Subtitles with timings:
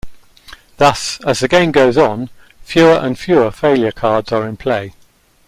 [0.77, 2.31] Thus, as the game goes on,
[2.63, 4.95] fewer and fewer failure cards are in play.